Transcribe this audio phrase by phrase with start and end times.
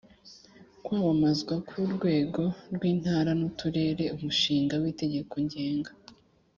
[0.83, 5.91] kwamamazwa ku rwego rw Intara n Uturere Umushinga w Itegeko ngenga